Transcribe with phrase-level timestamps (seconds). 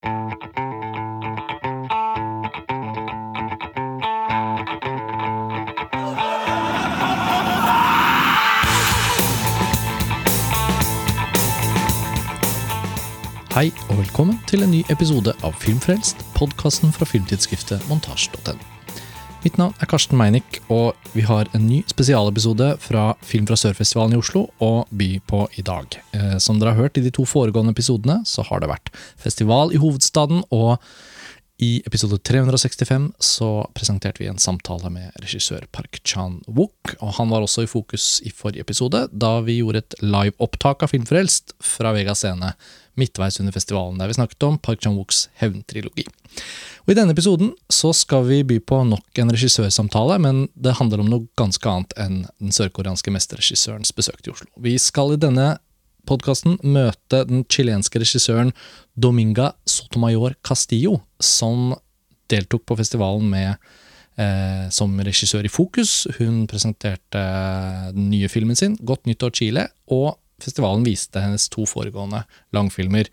[0.00, 0.12] Hei
[13.88, 18.79] og velkommen til en ny episode av Filmfrelst, podkasten fra filmtidsskriftet montasj.no.
[19.40, 24.12] Mitt navn er Karsten Meinick, og vi har en ny spesialepisode fra Film fra Sørfestivalen
[24.12, 25.96] i Oslo og by på i dag.
[26.12, 29.72] Eh, som dere har hørt i de to foregående episodene, så har det vært festival
[29.72, 30.76] i hovedstaden, og
[31.60, 37.44] i episode 365 så presenterte vi en samtale med regissør Park Chan-wook, og han var
[37.44, 42.12] også i fokus i forrige episode, da vi gjorde et live-opptak av Filmfrelst fra Vega
[42.16, 42.52] Scene
[42.98, 46.06] midtveis under festivalen, der vi snakket om Park Chan-wooks hevntrilogi.
[46.84, 51.02] Og I denne episoden så skal vi by på nok en regissørsamtale, men det handler
[51.02, 54.50] om noe ganske annet enn den sørkoreanske mesterregissørens besøk til Oslo.
[54.58, 55.52] Vi skal i denne
[56.08, 58.54] podkasten møte den chilenske regissøren
[58.96, 61.74] Dominga Sotomayor Castillo, som
[62.30, 63.50] deltok på festivalen med
[64.20, 66.06] eh, som regissør i fokus.
[66.18, 67.24] Hun presenterte
[67.94, 72.24] den nye filmen sin, 'Godt nyttår Chile', og festivalen viste hennes to foregående
[72.56, 73.10] langfilmer.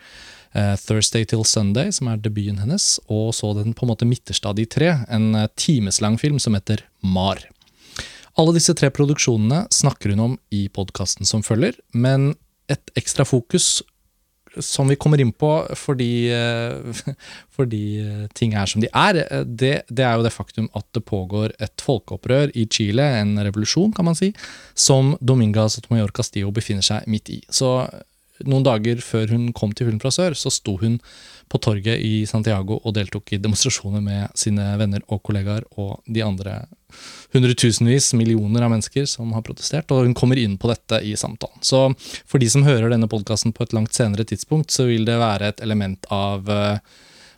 [0.54, 4.48] Eh, 'Thursday Till Sunday', som er debuten hennes, og så den på en måte midterste
[4.48, 7.46] av de tre, en eh, timeslang film som heter 'Mar'.
[8.38, 12.36] Alle disse tre produksjonene snakker hun om i podkasten som følger, men
[12.70, 13.82] et ekstra fokus
[14.64, 17.04] som vi kommer inn på fordi, eh,
[17.58, 17.84] fordi
[18.38, 21.84] ting er som de er, det, det, er jo det faktum at det pågår et
[21.84, 24.34] folkeopprør i Chile, en revolusjon, kan man si,
[24.76, 27.42] som Dominga Sotomayor Castillo befinner seg midt i.
[27.50, 27.74] Så
[28.46, 31.00] noen dager før hun kom til Film fra sør, så sto hun
[31.48, 36.24] på torget i Santiago og deltok i demonstrasjoner med sine venner og kollegaer og de
[36.26, 36.60] andre
[37.34, 41.60] hundretusenvis, millioner av mennesker som har protestert, og hun kommer inn på dette i samtalen.
[41.62, 41.90] Så
[42.28, 45.52] for de som hører denne podkasten på et langt senere tidspunkt, så vil det være
[45.52, 46.80] et element av eh,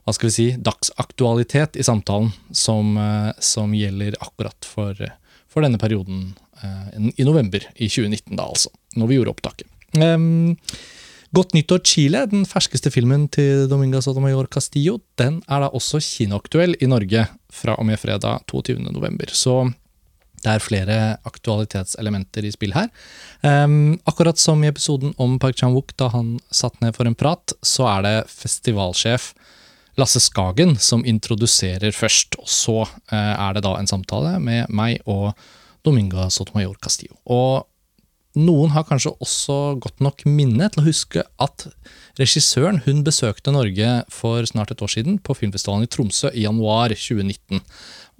[0.05, 5.01] hva skal vi si, dagsaktualitet i samtalen som, eh, som gjelder akkurat for,
[5.49, 6.31] for denne perioden
[6.63, 9.75] eh, i november i 2019, da altså, når vi gjorde opptaket.
[9.97, 10.55] Um,
[11.29, 16.73] Godt nyttår Chile, den ferskeste filmen til Dominga Sotomayor Castillo, den er da også kinoaktuell
[16.81, 19.29] i Norge fra og med fredag 22.11.
[19.37, 19.53] Så
[20.41, 20.97] det er flere
[21.29, 22.89] aktualitetselementer i spill her.
[23.45, 27.53] Um, akkurat som i episoden om Park Chan-wook da han satt ned for en prat,
[27.61, 29.29] så er det festivalsjef
[30.01, 35.03] Lasse Skagen som introduserer først, og så uh, er det da en samtale med meg
[35.05, 35.35] og
[35.85, 37.19] Dominga Sotomayor Castillo.
[37.29, 37.68] Og
[38.39, 41.65] noen har kanskje også godt nok minne til å huske at
[42.19, 46.93] regissøren hun besøkte Norge for snart et år siden på filmfestivalen i Tromsø i januar
[46.95, 47.63] 2019.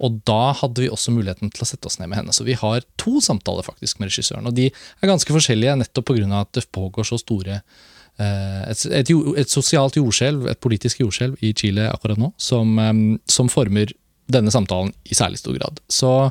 [0.00, 2.34] Og da hadde vi også muligheten til å sette oss ned med henne.
[2.36, 4.48] Så vi har to samtaler faktisk med regissøren.
[4.48, 6.28] Og de er ganske forskjellige nettopp pga.
[6.40, 11.52] at det pågår så store eh, et, et, et, sosialt jordskjelv, et politisk jordskjelv i
[11.52, 12.94] Chile akkurat nå, som, eh,
[13.28, 13.92] som former
[14.30, 15.80] denne samtalen i særlig stor grad.
[15.90, 16.30] Så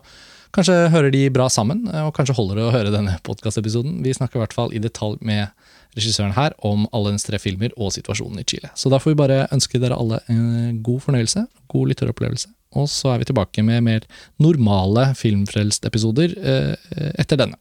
[0.55, 3.99] Kanskje hører de bra sammen, eh, og kanskje holder det å høre denne podkastepisoden.
[4.05, 5.53] Vi snakker i hvert fall i detalj med
[5.97, 8.71] regissøren her om alle hennes tre filmer og situasjonen i Chile.
[8.73, 12.49] Så da får vi bare ønske dere alle en god fornøyelse, god lytteropplevelse.
[12.77, 14.05] Og så er vi tilbake med mer
[14.41, 17.57] normale Filmfrelst-episoder eh, etter denne.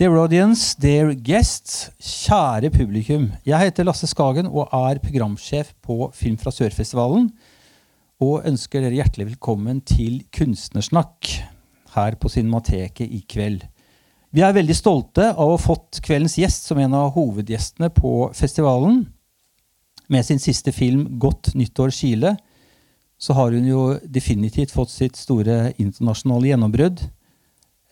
[0.00, 3.32] Dear audience, dear guests, kjære publikum.
[3.44, 7.28] Jeg heter Lasse Skagen og er programsjef på Film fra Sørfestivalen
[8.20, 11.28] og ønsker dere hjertelig velkommen til Kunstnersnakk
[11.94, 13.62] her på Cinemateket i kveld.
[14.30, 18.28] Vi er veldig stolte av å ha fått kveldens gjest som en av hovedgjestene på
[18.36, 19.06] festivalen.
[20.12, 22.36] Med sin siste film 'Godt nyttår Chile'
[23.18, 27.00] så har hun jo definitivt fått sitt store internasjonale gjennombrudd.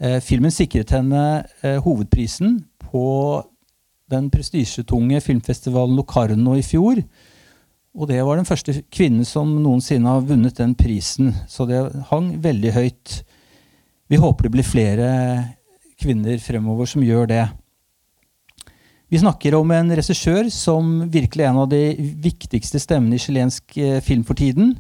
[0.00, 3.44] Eh, filmen sikret henne eh, hovedprisen på
[4.09, 7.03] den prestisjetunge filmfestivalen Locarno i fjor.
[7.99, 11.33] Og det var den første kvinnen som noensinne har vunnet den prisen.
[11.51, 11.81] Så det
[12.13, 13.15] hang veldig høyt.
[14.09, 15.09] Vi håper det blir flere
[15.99, 17.43] kvinner fremover som gjør det.
[19.11, 21.83] Vi snakker om en regissør som virkelig er en av de
[22.23, 24.77] viktigste stemmene i chilensk eh, film for tiden.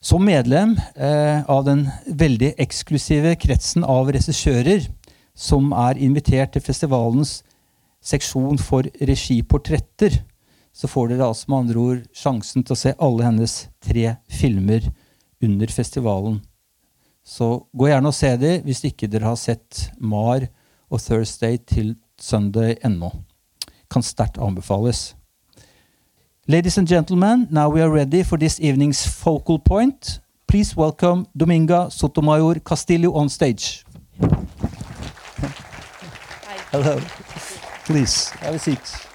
[0.00, 4.86] Som medlem eh, av den veldig eksklusive kretsen av regissører
[5.34, 7.40] som er invitert til festivalens
[8.04, 10.20] seksjon for regiportretter
[10.72, 14.86] så får dere altså med andre ord sjansen til å se alle hennes tre filmer
[15.42, 16.40] under festivalen.
[17.24, 20.46] Så gå gjerne og se dem hvis ikke dere har sett Mar
[20.90, 23.10] og Thursday til Sunday ennå.
[23.90, 25.14] Kan sterkt anbefales.
[26.46, 30.20] Ladies and gentlemen, now we are ready for this evening's focal point.
[30.48, 33.84] Please welcome Dominga Sotomayor Castillo on stage.
[36.72, 37.00] Hello.
[37.84, 39.09] Please, have a seat.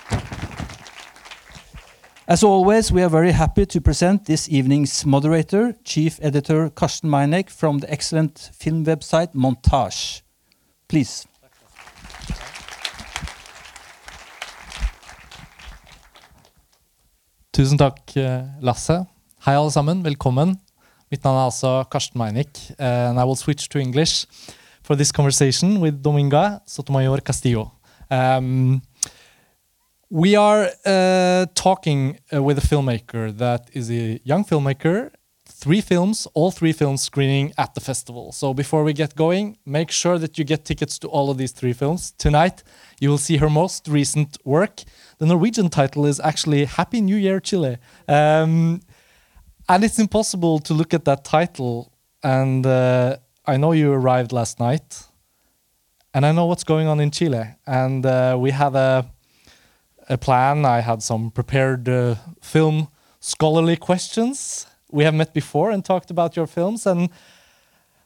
[2.27, 7.51] As always, we are very happy to present this evening's moderator, Chief Editor Karsten Meinek
[7.51, 10.23] from the excellent film website Montage.
[10.87, 11.27] Please.
[17.53, 19.05] Tusen takk, eh, Lasse.
[19.45, 20.03] Hei, alle sammen.
[20.03, 20.59] Velkommen.
[21.11, 24.25] Mitt navn er altså Karsten Meinik, uh, and I will switch to English
[24.81, 27.69] for this conversation with Dominga Sotomayor Castillo.
[28.09, 28.81] Um,
[30.09, 35.11] we are uh, talking uh, with a filmmaker that is a young filmmaker.
[35.47, 38.31] Three films, all three films screening at the festival.
[38.31, 41.51] So before we get going, make sure that you get tickets to all of these
[41.51, 42.11] three films.
[42.17, 42.61] Tonight,
[42.99, 44.83] you will see her most recent work.
[45.17, 47.77] The Norwegian title is actually Happy New Year, Chile.
[48.07, 48.81] Um,
[49.67, 51.91] and it's impossible to look at that title.
[52.23, 55.03] And uh, I know you arrived last night,
[56.13, 57.55] and I know what's going on in Chile.
[57.65, 59.09] And uh, we have a
[60.09, 60.65] a plan.
[60.65, 62.87] I had some prepared uh, film
[63.19, 64.67] scholarly questions.
[64.91, 67.09] We have met before and talked about your films, and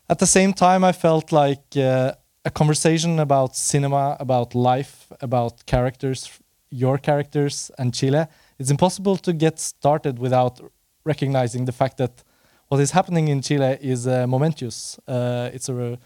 [0.09, 2.13] at the same time, I felt like uh,
[2.45, 6.29] a conversation about cinema, about life, about characters,
[6.71, 8.25] your characters, and Chile.
[8.57, 10.59] It's impossible to get started without
[11.03, 12.23] recognizing the fact that
[12.69, 14.99] what is happening in Chile is uh, momentous.
[15.07, 15.99] Uh, it's a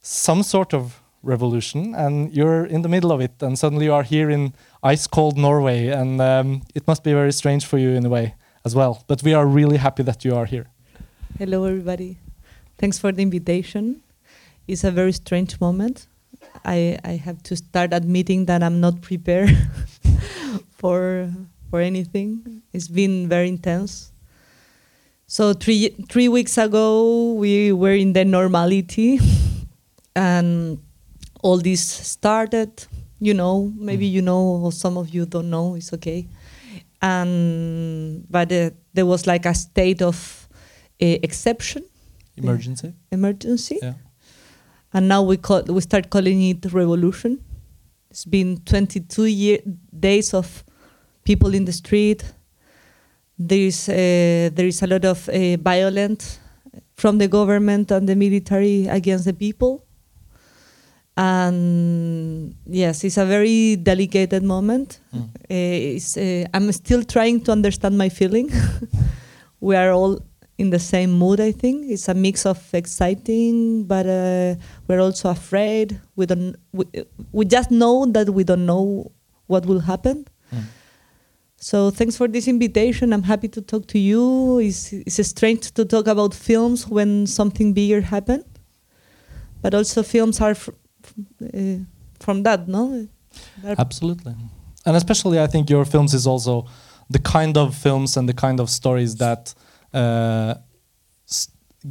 [0.00, 4.02] some sort of revolution, and you're in the middle of it, and suddenly you are
[4.02, 8.06] here in ice cold Norway, and um, it must be very strange for you in
[8.06, 8.34] a way
[8.64, 9.04] as well.
[9.06, 10.66] But we are really happy that you are here.
[11.38, 12.18] Hello, everybody.
[12.78, 14.02] Thanks for the invitation.
[14.66, 16.06] It's a very strange moment.
[16.64, 19.56] I, I have to start admitting that I'm not prepared
[20.78, 21.30] for
[21.70, 22.62] for anything.
[22.72, 24.12] It's been very intense.
[25.26, 29.20] So three three weeks ago we were in the normality,
[30.16, 30.78] and
[31.42, 32.70] all this started.
[33.20, 34.12] You know, maybe Mm.
[34.12, 35.74] you know, or some of you don't know.
[35.74, 36.28] It's okay.
[37.02, 40.48] And but uh, there was like a state of
[41.00, 41.84] uh, exception,
[42.36, 42.92] Emergency.
[43.12, 43.94] emergency, Yeah.
[44.92, 47.38] and now we call we start calling it revolution.
[48.10, 49.58] It's been 22 year,
[49.98, 50.64] days of
[51.24, 52.24] people in the street.
[53.38, 56.40] There is uh, there is a lot of uh, violence
[56.96, 59.84] from the government and the military against the people.
[61.18, 65.00] And yes, it's a very delicate moment.
[65.12, 65.24] Mm.
[65.24, 68.52] Uh, it's, uh, I'm still trying to understand my feeling.
[69.60, 70.20] we are all
[70.58, 71.40] in the same mood.
[71.40, 74.54] I think it's a mix of exciting, but uh,
[74.86, 76.00] we're also afraid.
[76.14, 76.54] We don't.
[76.70, 76.84] We,
[77.32, 79.10] we just know that we don't know
[79.48, 80.24] what will happen.
[80.54, 80.62] Mm.
[81.56, 83.12] So thanks for this invitation.
[83.12, 84.60] I'm happy to talk to you.
[84.60, 88.44] It's, it's strange to talk about films when something bigger happened,
[89.60, 90.70] but also films are fr-
[91.42, 91.84] uh,
[92.20, 93.06] from that, no?
[93.64, 94.34] Absolutely.
[94.86, 96.66] And especially, I think your films is also
[97.10, 99.54] the kind of films and the kind of stories that
[99.92, 100.54] uh,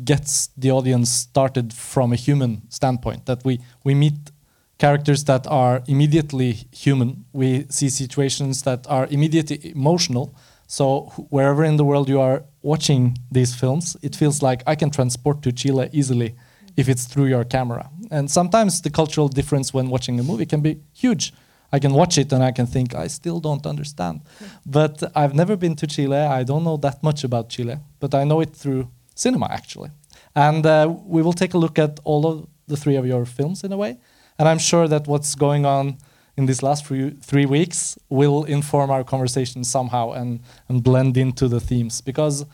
[0.04, 3.26] gets the audience started from a human standpoint.
[3.26, 4.32] That we we meet
[4.78, 7.26] characters that are immediately human.
[7.34, 10.36] We see situations that are immediately emotional.
[10.68, 14.90] So wherever in the world you are watching these films, it feels like I can
[14.90, 16.36] transport to Chile easily
[16.76, 17.90] if it's through your camera.
[18.12, 21.34] And sometimes the cultural difference when watching a movie can be huge.
[21.72, 24.22] I can watch it and I can think I still don't understand.
[24.66, 26.18] But I've never been to Chile.
[26.18, 29.90] I don't know that much about Chile, but I know it through cinema actually.
[30.36, 33.64] And uh, we will take a look at all of the three of your films
[33.64, 33.98] in a way.
[34.40, 35.98] And I'm sure that what's going on
[36.38, 41.48] in these last few, three weeks will inform our conversation somehow and, and blend into
[41.48, 42.46] the themes because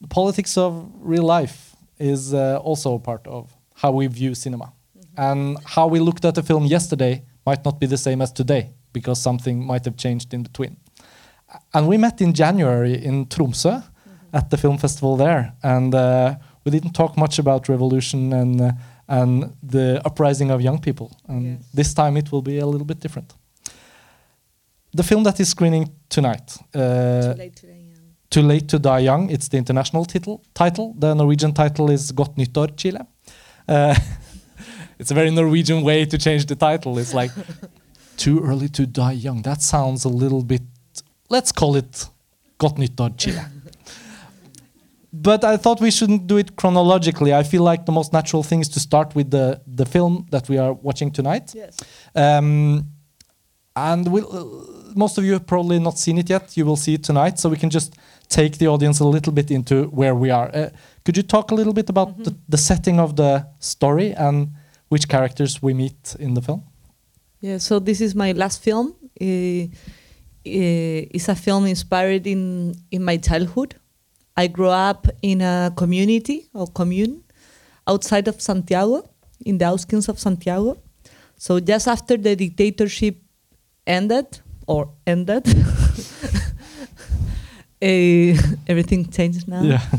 [0.00, 4.72] the politics of real life is uh, also a part of how we view cinema.
[5.16, 8.70] And how we looked at a film yesterday might not be the same as today
[8.92, 10.76] because something might have changed in between.
[11.74, 13.82] And we met in January in Tromsø
[14.32, 16.34] at the film festival there, and uh,
[16.64, 18.72] we didn't talk much about revolution and uh,
[19.08, 21.06] and the uprising of young people.
[21.28, 21.62] And Yes.
[21.74, 23.34] this time it will be a little bit different.
[24.96, 26.80] The film that is screening tonight, uh,
[27.20, 27.98] Too late today, yeah.
[28.30, 29.30] Too Late to Die Young.
[29.30, 30.40] It's the international title.
[30.54, 30.94] Title.
[30.98, 33.00] The Norwegian title is Godt nyttår, Chile.
[33.68, 33.94] Uh,
[34.98, 36.98] it's a very Norwegian way to change the title.
[36.98, 37.30] It's like
[38.16, 39.42] Too early to die young.
[39.42, 40.62] That sounds a little bit.
[41.28, 42.08] Let's call it
[42.58, 43.40] Godt nyttår, Chile.
[45.14, 47.34] But I thought we shouldn't do it chronologically.
[47.34, 50.48] I feel like the most natural thing is to start with the the film that
[50.48, 51.54] we are watching tonight.
[51.54, 51.76] Yes.
[52.14, 52.86] Um,
[53.74, 56.56] and we'll, uh, most of you have probably not seen it yet.
[56.56, 57.94] You will see it tonight, so we can just
[58.28, 60.50] take the audience a little bit into where we are.
[60.54, 60.70] Uh,
[61.04, 64.52] could you talk a little bit about the, the setting of the story and
[64.88, 66.62] which characters we meet in the film?
[67.40, 68.94] Yeah, so this is my last film.
[69.20, 69.66] Uh,
[70.44, 73.74] uh, is a film inspired in in my childhood.
[74.36, 77.22] I grew up in a community or commune
[77.86, 79.08] outside of Santiago,
[79.44, 80.78] in the outskirts of Santiago.
[81.36, 83.16] So just after the dictatorship
[83.86, 85.46] ended or ended,
[87.82, 89.80] eh, everything changed now.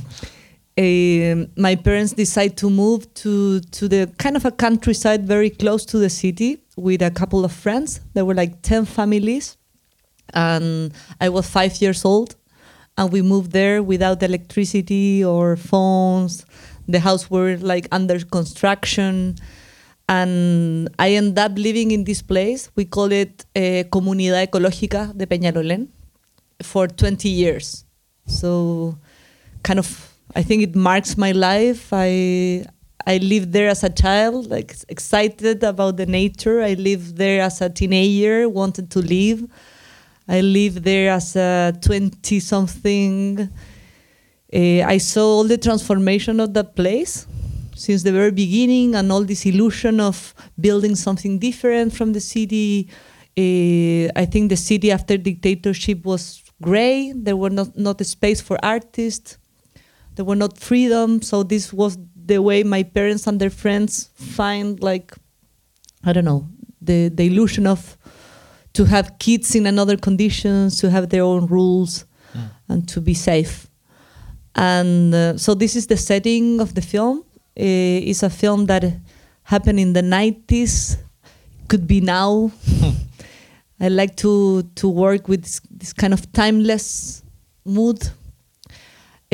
[0.75, 5.85] Um, my parents decided to move to to the kind of a countryside very close
[5.85, 8.01] to the city with a couple of friends.
[8.13, 9.57] There were like ten families,
[10.33, 12.35] and I was five years old,
[12.97, 16.45] and we moved there without electricity or phones.
[16.87, 19.35] The house were like under construction,
[20.09, 22.71] and I end up living in this place.
[22.75, 25.87] We call it uh, Comunidad Ecológica de Peñalolén
[26.61, 27.85] for 20 years.
[28.25, 28.97] So,
[29.63, 31.89] kind of, I think it marks my life.
[31.91, 32.65] I
[33.05, 36.61] I lived there as a child, like excited about the nature.
[36.61, 39.45] I lived there as a teenager, wanted to live.
[40.27, 43.49] I lived there as a 20 something.
[44.53, 47.27] Uh, I saw all the transformation of that place
[47.75, 52.87] since the very beginning and all this illusion of building something different from the city.
[53.37, 57.11] Uh, I think the city after dictatorship was gray.
[57.13, 59.37] There were not, not a space for artists.
[60.15, 61.21] There were not freedom.
[61.21, 65.13] So this was the way my parents and their friends find like,
[66.03, 66.47] I don't know,
[66.81, 67.97] the, the illusion of
[68.73, 72.05] to have kids in another conditions, to have their own rules,
[72.35, 72.49] Mm.
[72.69, 73.67] and to be safe.
[74.55, 77.19] And uh, so this is the setting of the film.
[77.19, 78.83] Uh, it's a film that
[79.43, 80.97] happened in the 90s,
[81.67, 82.51] could be now.
[83.79, 87.21] I like to to work with this, this kind of timeless
[87.65, 87.99] mood.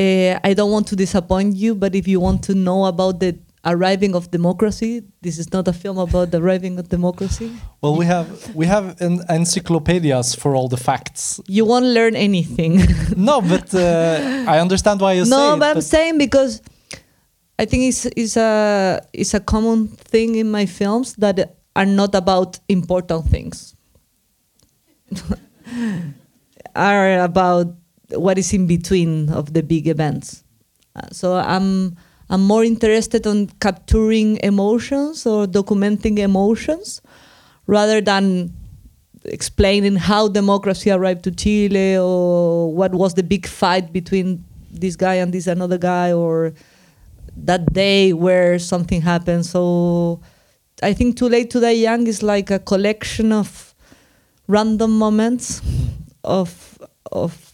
[0.00, 3.38] Uh, I don't want to disappoint you, but if you want to know about the
[3.66, 7.52] arriving of democracy, this is not a film about the arriving of democracy.
[7.82, 11.38] Well, we have we have en- encyclopedias for all the facts.
[11.46, 12.80] You won't learn anything.
[13.16, 16.62] no, but uh, I understand why you say no, it, but I'm saying because
[17.58, 22.14] I think it's it's a it's a common thing in my films that are not
[22.14, 23.76] about important things.
[26.74, 27.74] are about
[28.14, 30.44] what is in between of the big events.
[30.96, 31.96] Uh, so I'm
[32.28, 37.02] I'm more interested on capturing emotions or documenting emotions
[37.66, 38.54] rather than
[39.24, 45.14] explaining how democracy arrived to Chile or what was the big fight between this guy
[45.14, 46.54] and this another guy or
[47.36, 49.44] that day where something happened.
[49.44, 50.20] So
[50.82, 53.74] I think Too Late to Die Young is like a collection of
[54.46, 55.60] random moments
[56.24, 56.78] of
[57.12, 57.49] of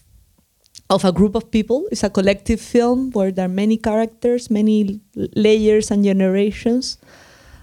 [0.88, 1.88] of a group of people.
[1.90, 6.98] It's a collective film where there are many characters, many layers and generations.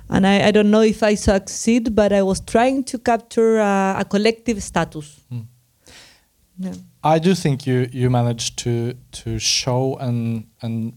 [0.10, 3.98] And I, I don't know if I succeed, but I was trying to capture a,
[4.00, 5.22] a collective status.
[5.32, 5.46] Mm.
[6.60, 6.74] Yeah.
[7.03, 10.94] I do think you you managed to to show and and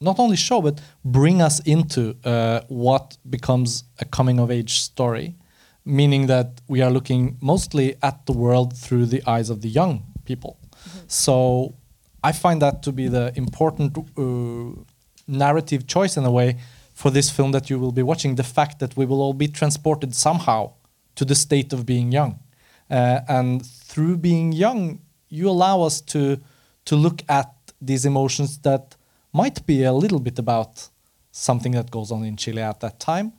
[0.00, 5.36] not only show but bring us into uh, what becomes a coming of age story,
[5.84, 10.02] meaning that we are looking mostly at the world through the eyes of the young
[10.24, 10.58] people.
[11.12, 11.74] So
[12.24, 14.82] I find that to be the important uh,
[15.28, 16.58] narrative choice in a way
[16.94, 18.36] for this film that you will be watching.
[18.36, 20.72] The fact that we will all be transported somehow
[21.16, 22.40] to the state of being young,
[22.90, 26.38] uh, and through being young, you allow us to
[26.86, 27.50] to look at
[27.80, 28.96] these emotions that
[29.34, 30.88] might be a little bit about
[31.30, 33.32] something that goes on in Chile at that time.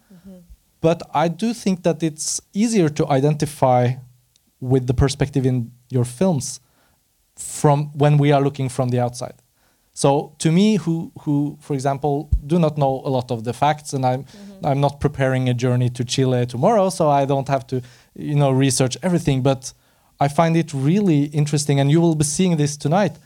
[0.79, 3.93] But I do think that it's easier to identify
[4.59, 6.59] with the perspective in your films
[7.35, 9.35] from when we are looking from the outside.
[9.93, 13.93] So to me, who who for example do not know a lot of the facts,
[13.93, 14.65] and I'm mm-hmm.
[14.65, 17.81] I'm not preparing a journey to Chile tomorrow, so I don't have to
[18.15, 19.43] you know research everything.
[19.43, 19.73] But
[20.19, 23.17] I find it really interesting, and you will be seeing this tonight,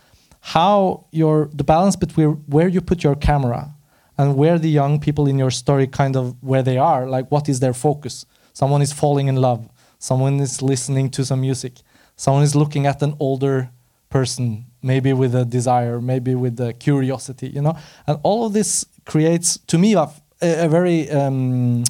[0.42, 3.74] how your the balance between where you put your camera
[4.18, 7.48] and where the young people in your story kind of where they are, like what
[7.48, 8.26] is their focus.
[8.54, 9.70] Someone is falling in love.
[10.00, 11.74] Someone is listening to some music.
[12.16, 13.70] Someone is looking at an older
[14.10, 17.78] person, maybe with a desire, maybe with a curiosity, you know.
[18.06, 20.10] And all of this creates, to me, a,
[20.42, 21.84] a very um,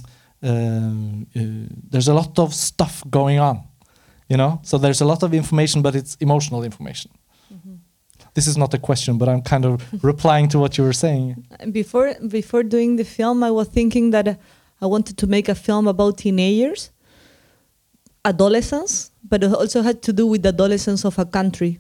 [0.44, 1.40] um, uh,
[1.90, 3.64] there's a lot of stuff going on,
[4.30, 4.60] you know.
[4.64, 7.12] So there's a lot of information, but it's emotional information.
[8.34, 11.44] This is not a question, but I'm kind of replying to what you were saying.
[11.72, 14.36] before before doing the film, I was thinking that uh,
[14.80, 16.92] I wanted to make a film about teenagers,
[18.24, 21.80] adolescence but it also had to do with the adolescence of a country.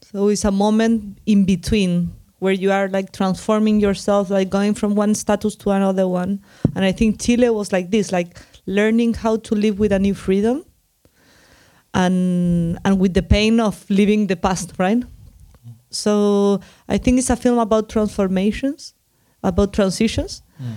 [0.00, 4.94] So it's a moment in between where you are like transforming yourself, like going from
[4.94, 6.40] one status to another one.
[6.74, 10.14] And I think Chile was like this, like learning how to live with a new
[10.14, 10.64] freedom.
[11.94, 15.02] and and with the pain of living the past, right?
[15.90, 18.94] So I think it's a film about transformations,
[19.42, 20.76] about transitions mm.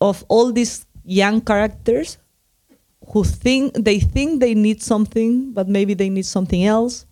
[0.00, 2.18] of all these young characters
[3.12, 7.06] who think they think they need something, but maybe they need something else.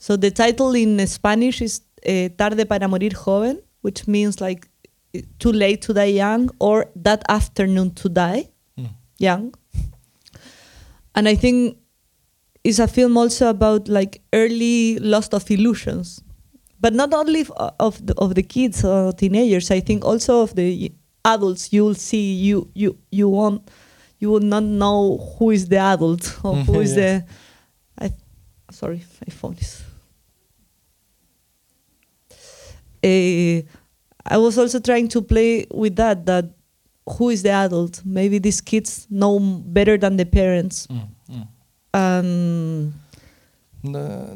[0.00, 4.66] So the title in Spanish is eh, Tarde para morir joven, which means like
[5.38, 8.48] too late to die young or that afternoon to die
[9.18, 9.52] young.
[11.14, 11.76] And I think
[12.64, 16.22] it's a film also about like early loss of illusions,
[16.80, 19.70] but not only f- of the, of the kids or teenagers.
[19.70, 20.92] I think also of the
[21.26, 21.72] adults.
[21.74, 23.68] You'll see you you you won't
[24.18, 27.20] you will not know who is the adult or who is Yeah.
[27.98, 28.06] the.
[28.06, 28.10] I
[28.70, 29.82] sorry, my phone is.
[33.02, 33.62] Eh,
[34.26, 36.26] I was also trying to play with that.
[36.26, 36.44] That
[37.18, 38.02] who is the adult?
[38.04, 40.86] Maybe these kids know better than the parents.
[40.86, 41.46] Mm, mm.
[41.94, 42.94] Um,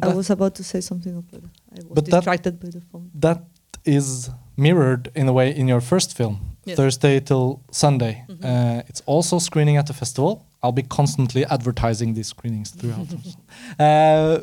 [0.02, 2.36] I was about to say something, but I was But that- by
[2.70, 3.10] the phone.
[3.14, 3.44] that
[3.84, 6.76] is mirrored in a way in your first film, Yes.
[6.76, 8.24] Thursday till Sunday.
[8.28, 8.44] Mhm.
[8.44, 10.46] Uh, it's also screening at the festival.
[10.62, 13.08] I'll be constantly advertising these screenings throughout.
[13.78, 14.38] uh,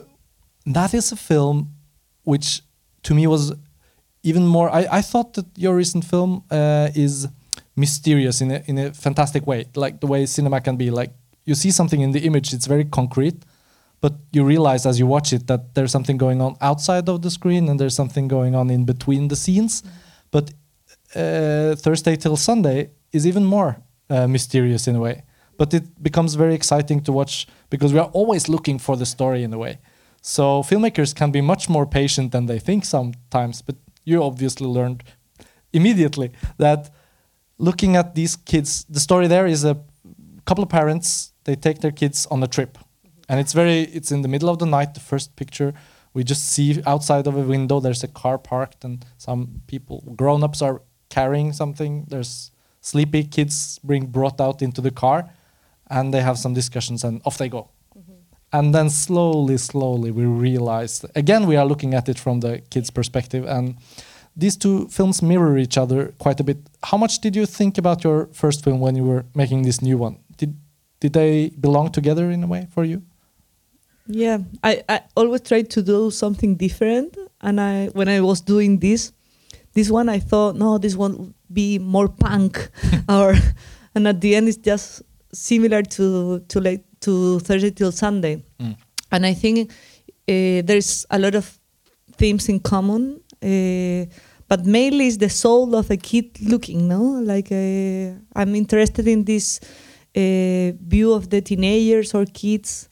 [0.65, 1.69] that is a film
[2.23, 2.61] which,
[3.03, 3.53] to me, was
[4.23, 4.69] even more.
[4.69, 7.27] I, I thought that your recent film uh, is
[7.75, 10.91] mysterious in a, in a fantastic way, like the way cinema can be.
[10.91, 11.11] Like
[11.45, 13.43] you see something in the image, it's very concrete,
[13.99, 17.31] but you realize as you watch it that there's something going on outside of the
[17.31, 19.83] screen and there's something going on in between the scenes.
[20.31, 20.51] But
[21.15, 25.23] uh, Thursday till Sunday is even more uh, mysterious in a way.
[25.57, 29.43] But it becomes very exciting to watch because we are always looking for the story
[29.43, 29.79] in a way.
[30.21, 33.61] So filmmakers can be much more patient than they think sometimes.
[33.61, 35.03] But you obviously learned
[35.73, 36.89] immediately that
[37.57, 39.77] looking at these kids, the story there is a
[40.45, 41.33] couple of parents.
[41.43, 42.77] They take their kids on a trip,
[43.27, 43.81] and it's very.
[43.81, 44.93] It's in the middle of the night.
[44.93, 45.73] The first picture
[46.13, 47.79] we just see outside of a window.
[47.79, 52.05] There's a car parked, and some people, grown-ups, are carrying something.
[52.09, 55.29] There's sleepy kids being brought out into the car,
[55.89, 57.69] and they have some discussions, and off they go.
[58.53, 62.91] And then slowly, slowly, we realized again we are looking at it from the kids'
[62.91, 63.77] perspective, and
[64.35, 66.57] these two films mirror each other quite a bit.
[66.83, 69.97] How much did you think about your first film when you were making this new
[69.97, 70.17] one?
[70.37, 70.55] Did
[70.99, 73.01] did they belong together in a way for you?
[74.07, 78.79] Yeah, I, I always tried to do something different, and I when I was doing
[78.79, 79.13] this,
[79.73, 82.69] this one I thought no, this one would be more punk,
[83.09, 83.35] or
[83.95, 88.75] and at the end it's just similar to to like to Thursday till Sunday, Mm.
[89.11, 89.71] and I think
[90.29, 91.59] uh, there's a lot of
[92.17, 93.19] themes in common.
[93.43, 94.05] Uh,
[94.47, 97.01] but mainly it's the soul of a kid looking, no?
[97.23, 99.59] Like uh, I'm interested in this
[100.15, 102.89] uh, view of the teenagers or kids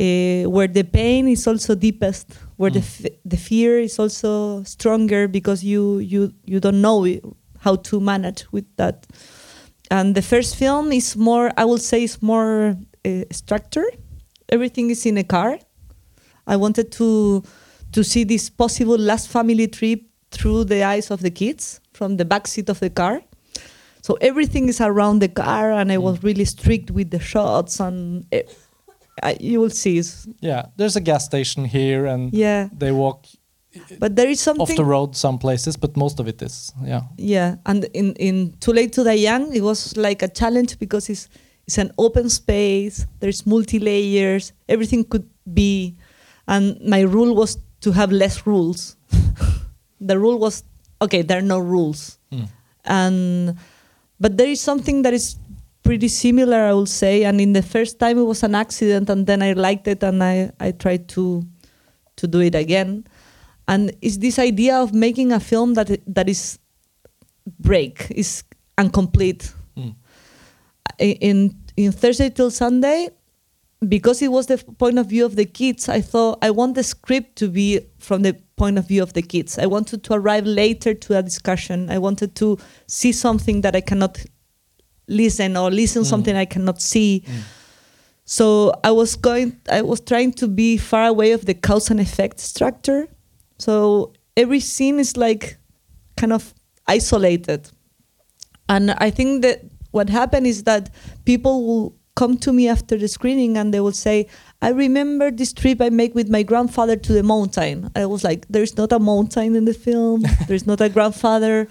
[0.00, 3.04] uh, where the pain is also deepest, where the Mm.
[3.06, 7.06] f- the fear is also stronger because you you you don't know
[7.60, 9.06] how to manage with that.
[9.90, 13.98] And the first film is more, I will say, is more uh, structured.
[14.48, 15.58] Everything is in a car.
[16.46, 17.42] I wanted to
[17.92, 22.24] to see this possible last family trip through the eyes of the kids from the
[22.24, 23.22] back seat of the car.
[24.02, 27.80] So everything is around the car, and I was really strict with the shots.
[27.80, 28.42] And eh,
[29.22, 30.02] I, you will see,
[30.40, 32.68] Yeah, there's a gas station here, and yeah.
[32.76, 33.26] they walk
[33.98, 37.02] But there is something off the road some places, but most of it is yeah.
[37.16, 41.08] Yeah, and in in Too Late to Die Young, it was like a challenge because
[41.08, 41.28] it's
[41.66, 43.06] it's an open space.
[43.20, 44.52] There's multi layers.
[44.68, 45.96] Everything could be,
[46.46, 48.96] and my rule was to have less rules.
[50.00, 50.64] the rule was
[51.00, 51.22] okay.
[51.22, 52.48] There are no rules, Mm.
[52.84, 53.56] and
[54.20, 55.36] but there is something that is
[55.82, 57.24] pretty similar, I will say.
[57.24, 60.22] And in the first time, it was an accident, and then I liked it, and
[60.22, 61.44] I I tried to
[62.16, 63.04] to do it again.
[63.66, 66.58] And it's this idea of making a film that that is
[67.60, 68.44] break is
[68.78, 69.52] incomplete.
[70.98, 73.08] In in Thursday till Sunday,
[73.88, 76.82] because it was the point of view of the kids, I thought I want the
[76.82, 79.58] script to be from the point of view of the kids.
[79.58, 81.90] I wanted to arrive later to a discussion.
[81.90, 84.24] I wanted to see something that I cannot
[85.08, 86.06] listen or listen Mm.
[86.06, 87.24] something I cannot see.
[87.26, 87.40] Mm.
[88.24, 92.00] So I was going, I was trying to be far away of the cause and
[92.00, 93.08] effect structure.
[93.58, 95.58] So every scene is like
[96.16, 96.54] kind of
[96.86, 97.68] isolated.
[98.68, 99.60] And I think that
[99.94, 100.90] what happened is that
[101.24, 104.26] people will come to me after the screening and they will say,
[104.60, 107.90] I remember this trip I made with my grandfather to the mountain.
[107.94, 111.68] I was like, there's not a mountain in the film, there's not a grandfather.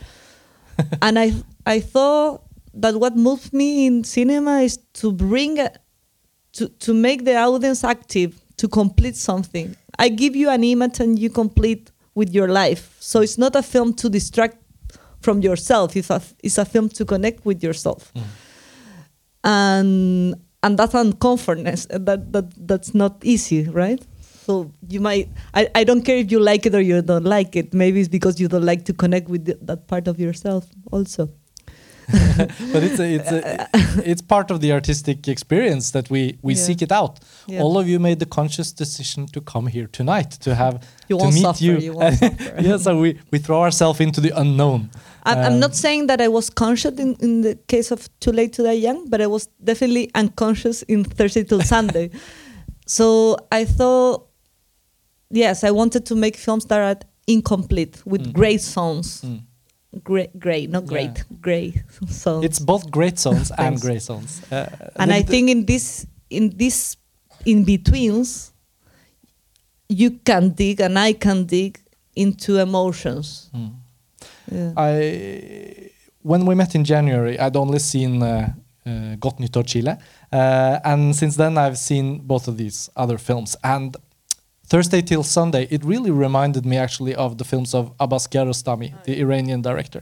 [1.01, 1.33] and I,
[1.65, 5.71] I thought that what moved me in cinema is to bring a,
[6.53, 9.75] to to make the audience active to complete something.
[9.99, 12.95] I give you an image and you complete with your life.
[12.99, 14.57] So it's not a film to distract
[15.23, 15.95] from yourself.
[15.95, 18.11] It's a it's a film to connect with yourself.
[18.13, 18.29] Mm-hmm.
[19.45, 21.87] And and that's uncomfortness.
[21.89, 24.01] That that that's not easy, right?
[24.45, 27.55] So you might I, I don't care if you like it or you don't like
[27.55, 27.73] it.
[27.73, 31.29] Maybe it's because you don't like to connect with th- that part of yourself also.
[32.73, 33.67] but it's a, it's a,
[34.11, 36.65] it's part of the artistic experience that we we Yeah.
[36.65, 37.19] seek it out.
[37.47, 37.63] Yeah.
[37.63, 40.75] All of you made the conscious decision to come here tonight to have
[41.09, 41.77] You to meet suffer, you.
[41.79, 41.93] you
[42.67, 44.89] yeah, so we we throw ourselves into the unknown.
[45.25, 48.31] I'm, I'm Um, not saying that I was conscious in, in the case of Too
[48.31, 52.09] Late to Die Young, but I was definitely unconscious in Thursday till Sunday.
[52.85, 54.27] So I thought,
[55.31, 58.33] yes, I wanted to make films that are incomplete with Mm.
[58.33, 59.21] great songs.
[59.21, 59.39] Mm.
[60.03, 60.89] Great, great, not Yeah.
[60.89, 62.45] great, great songs.
[62.45, 64.41] It's both great zones and gray zones.
[64.51, 66.97] Uh, and I think in this in this
[67.45, 68.51] in betweens,
[69.89, 71.79] you can dig and I can dig
[72.15, 73.49] into emotions.
[73.53, 73.71] Mm.
[74.51, 74.73] Yeah.
[74.77, 75.89] I
[76.23, 78.53] when we met in January, I'd only seen uh,
[78.85, 79.95] uh, Gott Nytt Chile,
[80.31, 83.55] uh, and since then I've seen both of these other films.
[83.63, 83.95] And
[84.73, 89.19] Thursday till Sunday, it really reminded me actually of the films of Abbas Kiarostami, the
[89.19, 90.01] Iranian director.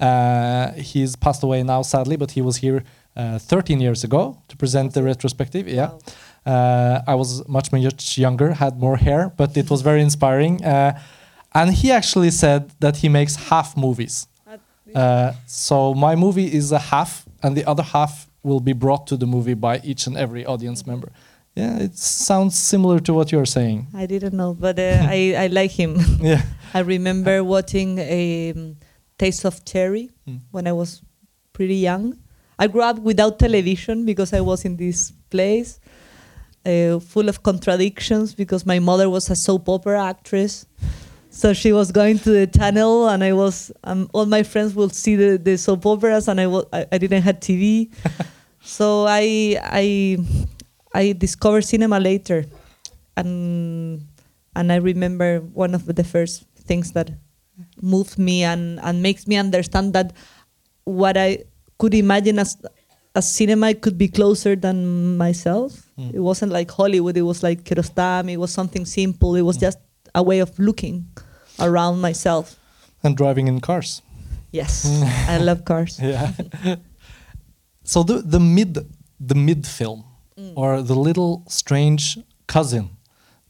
[0.00, 2.82] Uh, he's passed away now, sadly, but he was here
[3.16, 5.68] uh, 13 years ago to present the retrospective.
[5.68, 5.90] Yeah.
[5.90, 5.98] Wow.
[6.52, 10.64] Uh, I was much much younger, had more hair, but it was very inspiring.
[10.64, 10.98] Uh,
[11.54, 14.26] and he actually said that he makes half movies.
[14.96, 19.16] Uh, so my movie is a half, and the other half will be brought to
[19.16, 21.12] the movie by each and every audience member.
[21.58, 23.86] Yeah, it sounds similar to what you're saying.
[24.02, 25.96] I didn't know, but uh, I, I like him.
[26.20, 26.42] Yeah.
[26.74, 28.76] I remember watching a um,
[29.18, 30.40] Taste of Cherry Mm.
[30.52, 31.02] when I was
[31.52, 32.18] pretty young.
[32.58, 35.80] I grew up without television because I was in this place,
[36.66, 40.66] uh, full of contradictions because my mother was a soap opera actress.
[41.30, 43.70] So she was going to the channel, and I was.
[43.84, 46.98] Um, all my friends would see the, the soap operas, and I, wa- I, I
[46.98, 47.90] didn't have TV.
[48.62, 50.18] so I I
[50.94, 52.46] I discovered cinema later,
[53.16, 54.06] and
[54.56, 57.10] and I remember one of the first things that
[57.80, 60.12] moved me and and makes me understand that
[60.84, 61.44] what I
[61.78, 62.56] could imagine as
[63.14, 65.86] as cinema could be closer than myself.
[65.98, 66.14] Mm.
[66.14, 67.16] It wasn't like Hollywood.
[67.16, 68.32] It was like Kiarostami.
[68.32, 69.34] It was something simple.
[69.36, 69.60] It was Mm.
[69.60, 69.78] just
[70.14, 71.06] a way of looking
[71.58, 72.56] around myself.
[73.02, 74.02] And driving in cars.
[74.52, 74.86] Yes,
[75.28, 75.98] I love cars.
[76.00, 76.32] Yeah.
[77.84, 78.78] so the the mid
[79.20, 80.04] the mid film
[80.38, 80.52] Mm.
[80.56, 82.90] or the little strange cousin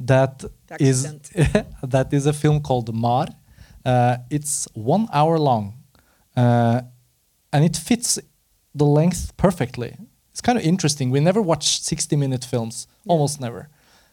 [0.01, 0.45] that
[0.81, 1.67] is Accident.
[1.95, 3.27] that is a film called Mar.
[3.85, 5.75] Uh, it's one hour long,
[6.37, 6.81] uh,
[7.53, 8.19] and it fits
[8.75, 9.97] the length perfectly.
[10.33, 11.11] It's kind of interesting.
[11.11, 13.13] We never watch sixty-minute films, Yeah.
[13.13, 13.69] almost never,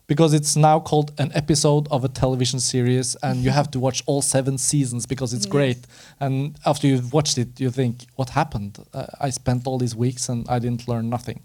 [0.08, 4.04] because it's now called an episode of a television series, and you have to watch
[4.08, 5.52] all seven seasons because it's Yes.
[5.58, 5.88] great.
[6.20, 6.36] And
[6.66, 8.74] after you've watched it, you think, "What happened?
[8.94, 11.40] Uh, I spent all these weeks and I didn't learn nothing."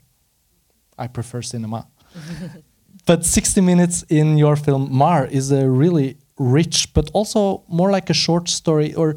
[1.00, 1.86] I prefer cinema.
[3.06, 8.10] but 60 minutes in your film Mar is a really rich, but also more like
[8.10, 9.14] a short story, or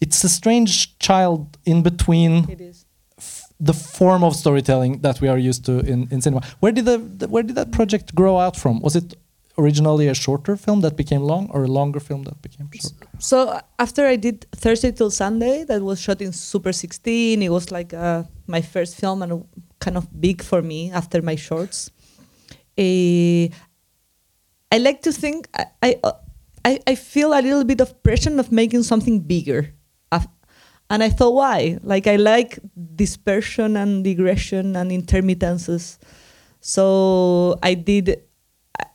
[0.00, 2.34] it's a strange child in between
[3.18, 6.42] f- the form of storytelling that we are used to in, in cinema.
[6.60, 8.80] Where did the, the where did that project grow out from?
[8.80, 9.14] Was it
[9.58, 12.94] originally a shorter film that became long, or a longer film that became short?
[13.18, 17.42] So after I did Thursday till Sunday, that was shot in Super 16.
[17.42, 19.44] It was like uh, my first film and
[19.80, 21.90] kind of big for me after my shorts.
[22.78, 23.48] Eh,
[24.72, 26.12] I like to think I, I uh,
[26.64, 29.74] I I feel a little bit of pressure of making something bigger,
[30.90, 31.78] and I thought why?
[31.82, 32.58] Like I like
[32.96, 35.98] dispersion and digression and intermittences.
[36.60, 38.22] So I did.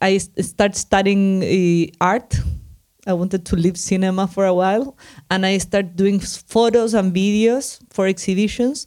[0.01, 2.35] I started studying uh, art.
[3.07, 4.97] I wanted to leave cinema for a while,
[5.31, 8.85] and I started doing photos and videos for exhibitions.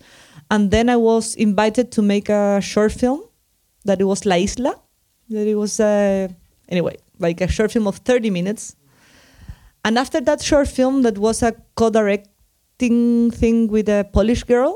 [0.50, 3.22] And then I was invited to make a short film
[3.84, 4.74] that it was La Isla.
[5.30, 6.28] That it was uh,
[6.68, 8.76] anyway like a short film of 30 minutes.
[9.84, 14.74] And after that short film, that was a co-directing thing with a Polish girl.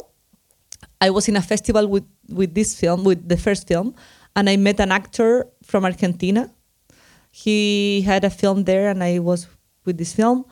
[1.01, 3.95] I was in a festival with with this film, with the first film,
[4.37, 6.51] and I met an actor from Argentina.
[7.31, 9.49] He had a film there, and I was
[9.85, 10.45] with this film,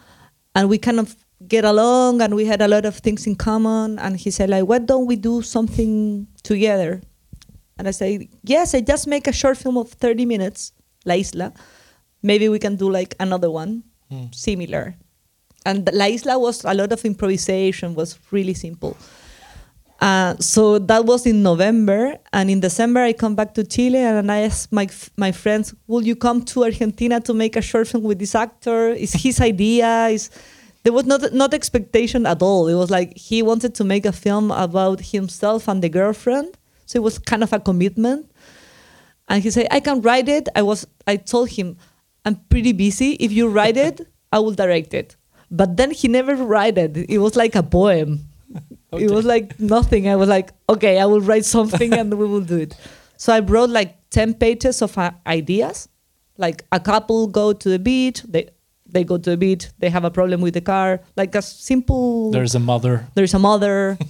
[0.54, 1.14] and we kind of
[1.46, 3.98] get along, and we had a lot of things in common.
[3.98, 7.02] And he said, like, why don't we do something together?
[7.78, 10.72] And I say, yes, I just make a short film of 30 minutes,
[11.06, 11.52] La Isla.
[12.22, 14.26] Maybe we can do like another one Hmm.
[14.32, 14.96] similar.
[15.64, 18.96] And La Isla was a lot of improvisation, was really simple.
[20.00, 24.32] Uh, so that was in November, and in December I come back to Chile, and
[24.32, 28.04] I asked my my friends, "Will you come to Argentina to make a short film
[28.04, 28.88] with this actor?
[28.88, 30.08] Is his idea?
[30.08, 30.30] Is
[30.82, 32.68] there was not not expectation at all.
[32.68, 36.96] It was like he wanted to make a film about himself and the girlfriend, so
[36.96, 38.30] it was kind of a commitment.
[39.28, 41.76] And he said, "I can write it." I was I told him,
[42.24, 43.12] "I'm pretty busy.
[43.20, 44.00] If you write it,
[44.32, 45.16] I will direct it."
[45.50, 46.96] But then he never write it.
[46.96, 48.26] It was like a poem.
[48.92, 50.08] It was like nothing.
[50.08, 52.76] I was like, okay, I will write something and we will do it.
[53.16, 55.88] So I wrote like 10 pages of uh, ideas.
[56.36, 58.48] Like a couple go to the beach, they,
[58.92, 62.30] they go to the beach, they have a problem with the car, like a simple.
[62.30, 63.06] There's a mother.
[63.14, 63.98] there's a mother.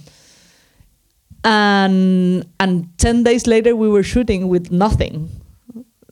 [1.43, 5.29] and and 10 days later we were shooting with nothing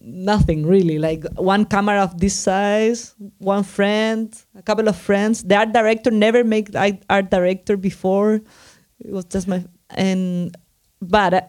[0.01, 5.55] nothing really like one camera of this size one friend a couple of friends the
[5.55, 8.41] art director never made art art director before
[8.99, 10.57] it was just my and
[11.01, 11.41] but uh,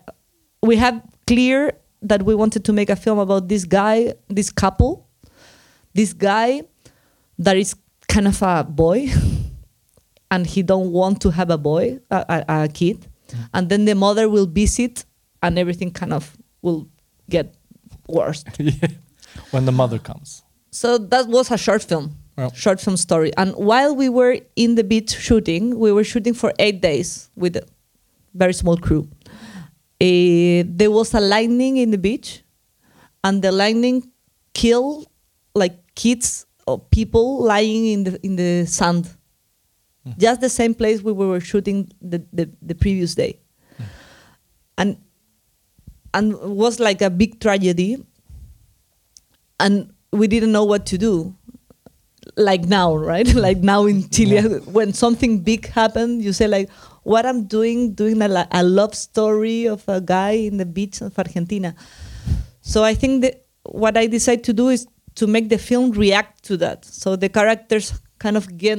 [0.63, 5.09] we had clear that we wanted to make a film about this guy this couple
[5.95, 6.61] this guy
[7.45, 7.75] that is
[8.09, 9.09] kind of a boy
[10.31, 12.99] and he don't want to have a boy a, a, a kid
[13.55, 15.05] and then the mother will visit
[15.43, 16.89] and everything kind of will
[17.29, 17.55] get
[18.09, 18.89] worse Yeah.
[19.53, 20.43] When the mother comes.
[20.71, 22.53] so that was a short film Well.
[22.55, 26.53] short film story and while we were in the beach shooting we were shooting for
[26.59, 27.65] eight days with a
[28.35, 29.09] very small crew
[30.03, 32.43] Eh, there was a lightning in the beach
[33.23, 33.99] and the lightning
[34.55, 35.07] killed
[35.55, 36.47] like kids
[36.79, 39.11] people lying in the in the sand.
[40.05, 40.13] Hmm.
[40.19, 43.39] Just the same place we were shooting the, the, the previous day.
[43.77, 43.85] Hmm.
[44.79, 44.97] And
[46.15, 48.05] and it was like a big tragedy.
[49.59, 51.35] And we didn't know what to do.
[52.37, 53.33] Like now right?
[53.47, 54.41] Like now in chile
[54.77, 56.71] when something big happened you say like
[57.03, 61.19] what i'm doing doing a, a love story of a guy in the beach of
[61.19, 61.75] argentina.
[62.61, 64.87] So i think that what i decided to do is
[65.21, 67.87] to make the film react to that so the characters
[68.25, 68.79] kind of get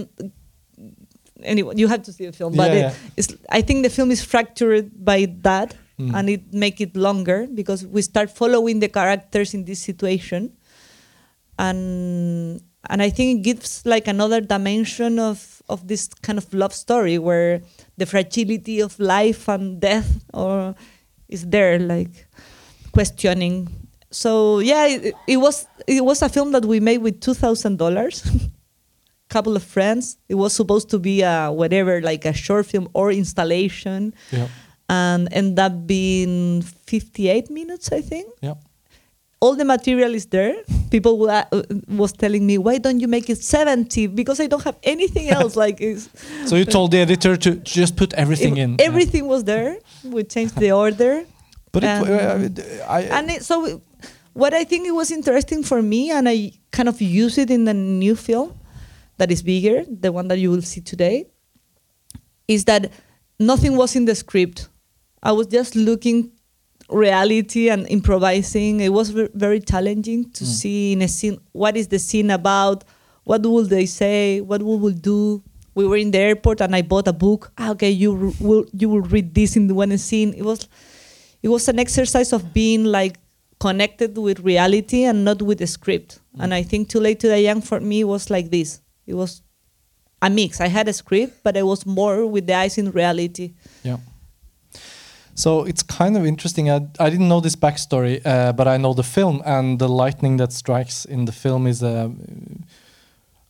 [1.54, 2.94] anyway you have to see the film but Yeah, it- yeah.
[3.20, 6.16] it's i think the film is fractured by that Mm.
[6.18, 10.42] and it make it longer because we start following the characters in this situation
[11.60, 16.74] and and i think it gives like another dimension of of this kind of love
[16.74, 17.62] story where
[17.98, 20.74] the fragility of life and death or
[21.30, 22.26] is there like
[22.94, 23.68] questioning
[24.12, 27.78] so yeah it, it was it was a film that we made with two thousand
[27.78, 28.24] dollars.
[29.30, 30.18] Couple of friends.
[30.28, 34.14] It was supposed to be a whatever like a short film or installation.
[34.32, 34.48] Yeah.
[34.90, 38.28] and end up being 58 minutes i think.
[38.42, 38.56] Yeah.
[39.40, 40.56] all the material is there.
[40.90, 41.46] People uh,
[41.88, 45.56] was telling me why don't you make it 70 because i don't have anything else.
[45.56, 45.80] Like
[46.50, 48.70] So you told the editor to just put everything it- in.
[48.82, 49.78] everything was there.
[50.04, 51.24] We changed the order.
[51.74, 53.82] But it, uh, I, and it, so
[54.34, 57.66] what i think it was interesting for me and i kind of use it in
[57.66, 58.58] the new film
[59.18, 61.26] that is bigger the one that you will see today
[62.48, 62.92] is that
[63.40, 64.70] nothing was in the script.
[65.24, 66.32] I was just looking
[66.90, 68.82] reality and improvising.
[68.82, 72.84] It was very challenging to see in a scene what is the scene about?
[73.24, 74.42] What will they say?
[74.42, 75.44] What will we will do?
[75.74, 77.52] We were in the airport and i bought a book.
[77.58, 80.34] Ah, okay you will you will read this in the one scene.
[80.34, 80.68] It was
[81.42, 83.18] it was an exercise of being like
[83.62, 86.20] connected with reality and not with the script.
[86.40, 88.82] And I think Too Late to Die Young for me was like this.
[89.06, 89.44] It was
[90.22, 90.60] a mix.
[90.60, 93.54] I had a script, but I was more with the eyes in reality.
[93.84, 93.98] Yeah.
[95.36, 96.70] So it's kind of interesting.
[96.70, 100.38] I, I didn't know this backstory, uh, but I know the film, and the lightning
[100.38, 101.82] that strikes in the film is.
[101.82, 102.10] Uh,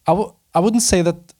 [0.07, 1.33] I w- I wouldn't say that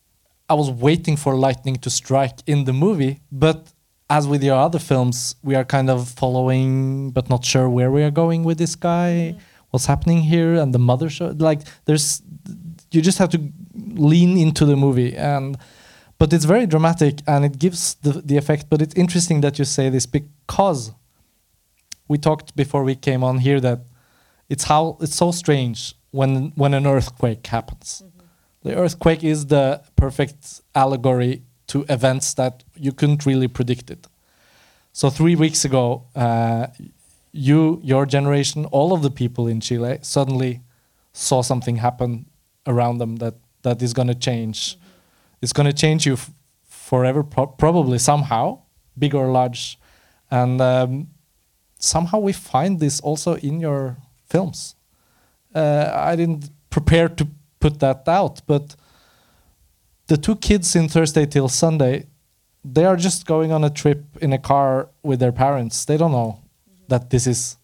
[0.50, 3.71] I was waiting for lightning to strike in the movie, but
[4.12, 8.04] as with your other films, we are kind of following, but not sure where we
[8.04, 9.38] are going with this guy,
[9.70, 11.28] what's happening here, and the mother show.
[11.50, 12.22] Like, there's,
[12.92, 13.40] you just have to
[13.76, 15.58] lean into the movie, and
[16.20, 18.64] but it's very dramatic and it gives the the effect.
[18.70, 20.92] But it's interesting that you say this because
[22.10, 23.80] we talked before we came on here that
[24.50, 27.88] it's how it's so strange when when an earthquake happens.
[28.04, 28.28] Mm-hmm.
[28.66, 34.08] The earthquake is the perfect allegory to events that you couldn't really predict it.
[34.94, 36.68] So three weeks ago, uh,
[37.32, 40.62] you, your generation, all of the people in Chile suddenly
[41.14, 42.26] saw something happen
[42.66, 44.78] around them that that is going to change.
[45.42, 46.18] It's going to change you
[46.68, 48.60] forever, pro- probably somehow,
[48.98, 49.78] big or large,
[50.30, 51.08] and um,
[51.80, 53.98] somehow we find this also in your
[54.30, 54.76] films.
[55.56, 57.28] Uh, I didn't prepare to
[57.60, 58.76] put that out, but
[60.12, 62.06] the two kids in Thursday till Sunday,
[62.66, 65.86] they are just going on a trip in a car with their parents.
[65.86, 66.42] They don't know
[66.90, 67.56] that this is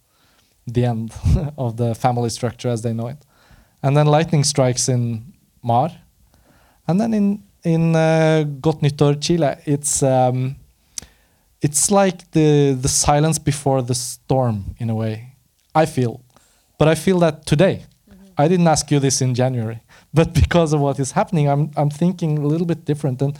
[0.66, 1.14] the end
[1.58, 3.18] of the family structure as they know it.
[3.84, 5.90] And then lightning strikes in Mar,
[6.88, 8.46] and then in in uh,
[8.84, 10.56] Nyttår, Chile, it's um,
[11.62, 15.36] it's like the the silence before the storm in a way.
[15.76, 16.22] I feel,
[16.80, 17.86] but I feel that today.
[18.40, 19.80] I didn't ask you this in January,
[20.18, 23.22] but because of what is happening, I'm I'm thinking a little bit different.
[23.22, 23.34] And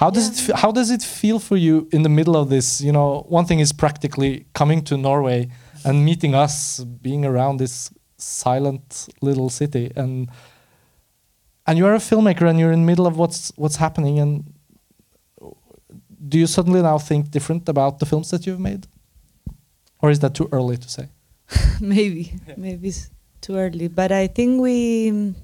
[0.00, 2.66] how does it how does it feel for you in the middle of this?
[2.80, 5.40] You know, one thing is practically coming to Norway
[5.84, 6.56] and meeting us,
[7.08, 10.30] being around this silent little city, and
[11.66, 14.18] and you are a filmmaker and you're in the middle of what's what's happening.
[14.18, 14.32] And
[16.30, 18.86] do you suddenly now think different about the films that you've made,
[20.00, 21.06] or is that too early to say?
[21.80, 22.22] maybe
[22.56, 23.10] maybe it's
[23.42, 25.34] too early but i think we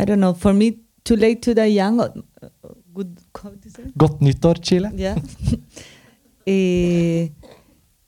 [0.00, 0.68] i don't know for me
[1.04, 2.08] too late to die young uh,
[2.42, 2.48] uh,
[2.96, 3.82] good how to say?
[3.96, 4.90] Godt nyttår, Chile.
[4.96, 5.16] yeah.
[6.48, 7.28] Eh,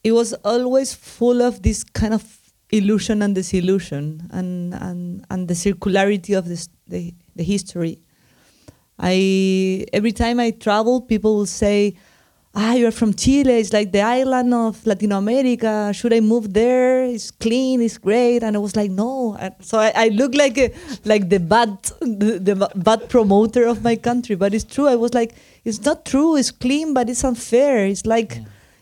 [0.05, 2.23] it was always full of this kind of
[2.71, 7.99] illusion and disillusion and and, and the circularity of this the, the history.
[8.99, 11.95] I every time i travel people will say
[12.59, 13.55] ah you're from chile.
[13.61, 15.93] It's like the island of latin america.
[15.95, 17.05] Should i move there?
[17.05, 18.43] It's clean it's great.
[18.43, 19.37] And i was like no.
[19.39, 20.73] And so i, I look like a,
[21.05, 24.89] like the bad the, the bad promoter of my country but it's true.
[24.89, 26.37] I was like it's not true.
[26.37, 27.87] It's clean but it's unfair.
[27.87, 28.39] It's like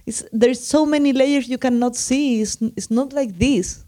[0.06, 2.40] it's, there's so many layers you cannot see.
[2.40, 3.84] It's, it's not like this.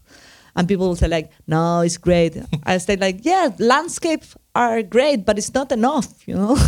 [0.55, 2.37] And people will say like no it's great.
[2.63, 6.57] I say like yeah landscapes are great but it's not enough you know?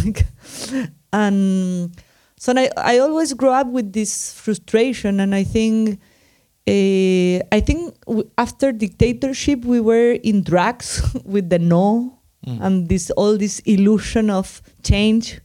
[1.14, 1.92] And
[2.42, 6.00] so I, I always grew up with this frustration and i think
[6.68, 7.96] uh, i think
[8.38, 12.18] after dictatorship we were in drugs with the no
[12.60, 15.40] and this all this illusion of change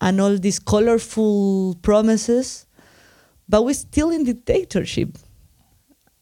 [0.00, 2.66] and all these colorful promises
[3.48, 5.18] but we're still in dictatorship.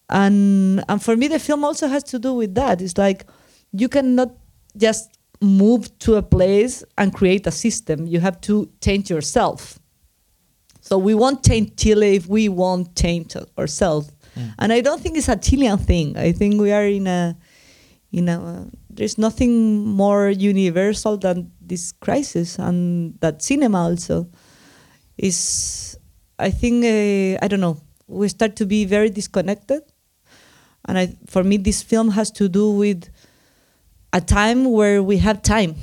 [0.08, 2.82] And and for me the film also has to do with that.
[2.82, 3.26] It's like
[3.72, 4.34] you cannot
[4.76, 8.06] just move to a place and create a system.
[8.06, 9.79] You have to change yourself
[10.90, 14.10] so we won't change chile if we won't change ourselves.
[14.58, 16.16] And i don't think it's a chilean thing.
[16.16, 17.36] I think we are in a
[18.10, 24.26] in a there's nothing more universal than this crisis and that cinema also
[25.16, 25.96] is
[26.40, 27.76] i think uh, i don't know.
[28.08, 29.82] We start to be very disconnected.
[30.86, 33.08] And I, for me this film has to do with
[34.12, 35.76] a time where we have time.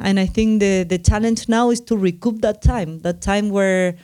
[0.00, 3.00] And i think the, the challenge now is to recoup that time.
[3.02, 3.94] That time where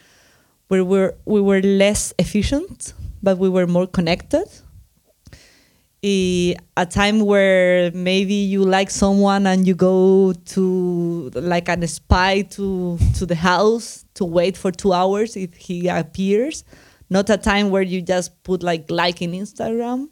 [0.69, 4.45] where we're, we were less efficient but we were more connected.
[6.05, 12.43] Eh, a time where maybe you like someone and you go to like an spy
[12.43, 16.63] to to the house to wait for two hours if he appears.
[17.09, 20.11] Not a time where you just put like like in instagram.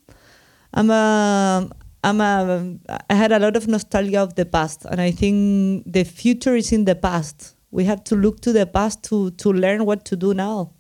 [0.72, 1.68] I'm a
[2.04, 2.78] i'm a
[3.10, 6.72] i had a lot of nostalgia of the past and i think the future is
[6.72, 10.14] in the past we have to look to the past to to learn what to
[10.16, 10.70] do now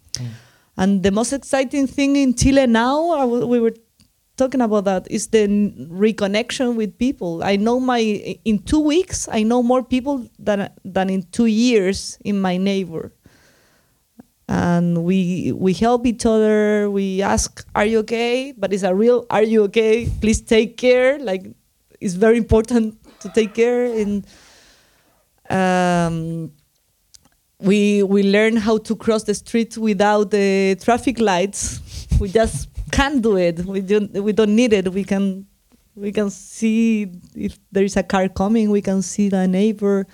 [0.76, 3.74] and the most exciting thing in Chile now, we were
[4.36, 5.46] talking about that, is the
[5.90, 7.44] reconnection with people.
[7.44, 8.00] I know my
[8.44, 13.12] in two weeks, I know more people than than in two years in my neighbor.
[14.48, 16.90] And we we help each other.
[16.90, 21.18] We ask, "Are you okay?" But it's a real, "Are you okay?" Please take care.
[21.18, 21.46] Like
[22.00, 23.84] it's very important to take care.
[23.86, 24.24] In
[25.48, 26.52] um,
[27.62, 31.80] we we learn how to cross the street without the traffic lights.
[32.20, 33.64] We just can't do it.
[33.64, 34.92] We don't we don't need it.
[34.92, 35.46] We can
[35.94, 38.70] we can see if there is a car coming.
[38.70, 40.06] We can see the neighbor.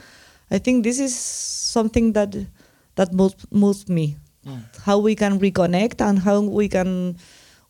[0.50, 2.36] I think this is something that
[2.96, 4.16] that moves moves me.
[4.46, 4.62] Mm.
[4.82, 7.16] How we can reconnect and how we can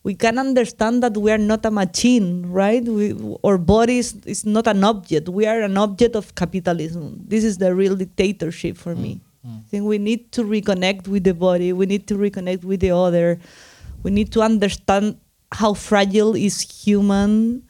[0.03, 2.83] we can understand that we are not a machine, right?
[2.83, 3.13] We,
[3.43, 5.27] our body is, is not an object.
[5.27, 7.25] We are an object of capitalism.
[7.27, 9.01] This is the real dictatorship for mm.
[9.01, 9.21] me.
[9.45, 11.71] I think we need to reconnect with the body.
[11.73, 13.39] We need to reconnect with the other.
[14.03, 15.17] We need to understand
[15.51, 17.63] how fragile is human,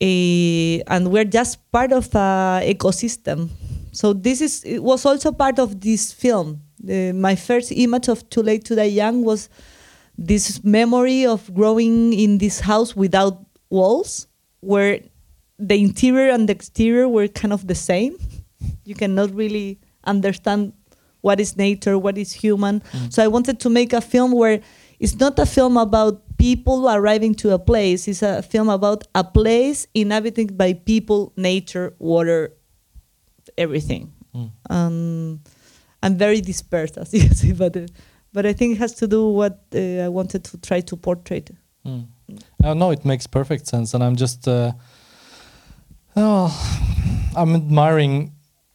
[0.00, 3.50] eh, and we're just part of a ecosystem.
[3.92, 6.62] So this is it was also part of this film.
[6.82, 9.48] My first image of Too Late to Die Young was
[10.18, 14.26] this memory of growing in this house without walls,
[14.60, 15.00] where
[15.58, 18.16] the interior and the exterior were kind of the same.
[18.84, 20.72] You cannot really understand
[21.20, 22.82] what is nature, what is human.
[23.10, 24.60] So I wanted to make a film where
[24.98, 28.08] it's not a film about people arriving to a place.
[28.08, 32.52] It's a film about a place inhabited by people, nature, water,
[33.56, 34.12] everything.
[34.34, 34.50] Mm.
[34.70, 35.40] Um,
[36.02, 37.86] I'm very dispersed, as you see, but uh,
[38.32, 41.44] but I think it has to do what uh, I wanted to try to portray.
[41.86, 42.06] Mm.
[42.64, 44.72] Uh, no, it makes perfect sense, and I'm just, uh,
[46.16, 46.48] oh,
[47.36, 48.32] I'm admiring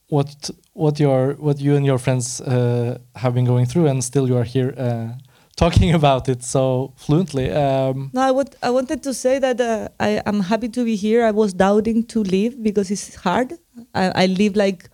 [0.09, 4.27] what what your what you and your friends uh, have been going through, and still
[4.27, 5.07] you are here uh,
[5.55, 7.51] talking about it so fluently.
[7.51, 10.95] Um, No, I, would, I wanted to say that uh, I am happy to be
[10.95, 11.25] here.
[11.25, 13.53] I was doubting to leave because it's hard.
[13.93, 14.89] I, I live like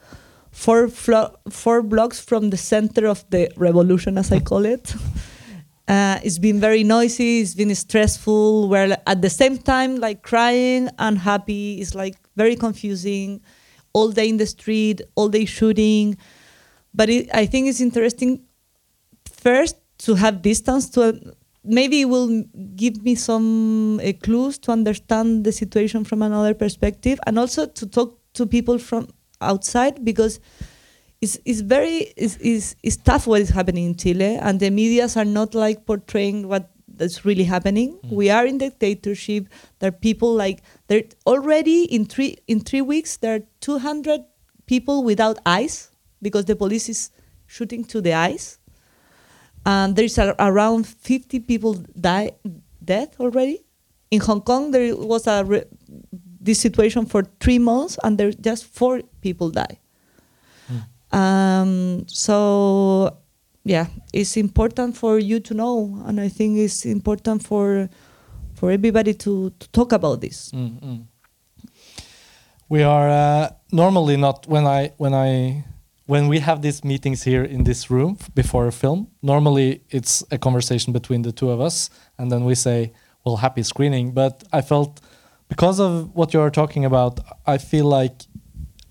[0.52, 4.96] four flo- four blocks from the center of the revolution, as I call it.
[5.86, 7.42] Uh, it's been very noisy.
[7.42, 8.70] It's been stressful.
[8.70, 11.82] We're at the same time like crying and happy.
[11.82, 13.42] It's like very confusing.
[13.94, 16.18] All day in the street, all day shooting.
[16.94, 18.44] But it, I think it's interesting.
[19.32, 21.34] First, to have distance to
[21.64, 22.44] maybe it will
[22.76, 27.86] give me some uh, clues to understand the situation from another perspective and also to
[27.88, 29.08] talk to people from
[29.40, 30.40] outside because
[31.22, 35.16] it's, it's very it's, it's, it's tough what is happening in Chile and the medias
[35.16, 36.70] are not like portraying what
[37.04, 38.00] that's really happening.
[38.06, 38.12] Mm.
[38.12, 39.50] We are in dictatorship.
[39.80, 44.22] There are people like there already in three in three weeks there are 200
[44.66, 45.92] people without eyes
[46.22, 47.12] because the police is
[47.46, 48.58] shooting to the eyes
[49.66, 52.32] and there's a, around 50 people die
[52.84, 53.60] dead already
[54.12, 55.66] in hong kong there was a re-
[56.40, 59.78] this situation for three months and there just four people die
[61.12, 63.18] um, so
[63.64, 67.90] yeah it's important for you to know and i think it's important for
[68.54, 71.06] for everybody to, to talk about this Mm, mm.
[72.70, 75.64] We are uh, normally not when I when I
[76.06, 79.08] when we have these meetings here in this room before a film.
[79.22, 82.94] Normally it's a conversation between the two of us, and then we say,
[83.24, 85.02] "Well, happy screening." But I felt
[85.50, 88.24] because of what you are talking about, I feel like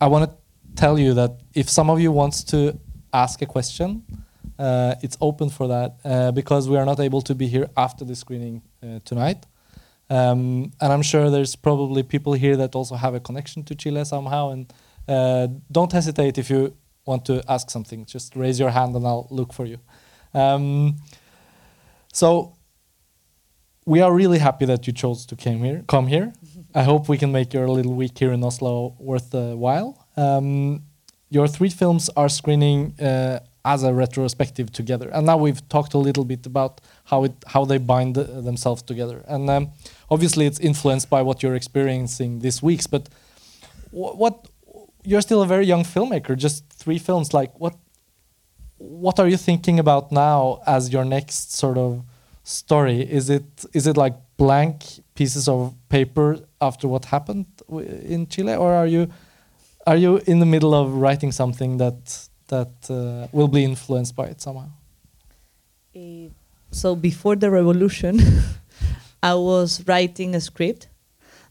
[0.01, 0.37] I want to
[0.77, 2.79] tell you that if some of you wants to
[3.13, 4.05] ask a question,
[4.63, 8.05] uh, it's open for that uh, because we are not able to be here after
[8.05, 9.45] the screening uh, tonight.
[10.09, 14.05] Um, and I'm sure there's probably people here that also have a connection to Chile
[14.05, 14.51] somehow.
[14.51, 14.73] And
[15.09, 18.05] uh, don't hesitate if you want to ask something.
[18.05, 19.79] Just raise your hand and I'll look for you.
[20.33, 20.97] Um,
[22.13, 22.55] so
[23.85, 25.83] we are really happy that you chose to came here.
[25.89, 26.33] Come here.
[26.75, 30.07] I hope we can make your little week here in Oslo worth the while.
[30.17, 30.85] Um,
[31.31, 35.99] your three films are screening uh, as a retrospective together, and now we've talked a
[35.99, 39.25] little bit about how it how they bind themselves together.
[39.29, 39.71] And um,
[40.11, 42.87] obviously, it's influenced by what you're experiencing this week's.
[42.87, 43.09] But
[43.91, 44.49] wh- what
[45.05, 47.33] you're still a very young filmmaker, just three films.
[47.33, 47.77] Like what
[48.79, 52.03] what are you thinking about now as your next sort of
[52.43, 53.01] story?
[53.01, 54.85] Is it is it like blank
[55.15, 59.09] pieces of paper after what happened in Chile, or are you
[59.87, 64.27] are you in the middle of writing something that that uh, will be influenced by
[64.29, 64.69] it somehow?
[65.95, 66.29] Eh,
[66.71, 68.21] so before the revolution,
[69.23, 70.89] I was writing a script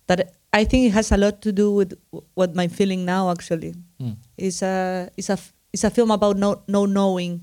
[0.07, 1.93] that I think it has a lot to do with
[2.33, 3.31] what I'm feeling now.
[3.31, 4.15] Actually, Mm.
[4.37, 5.37] it's a it's a
[5.73, 7.41] it's a film about no no knowing,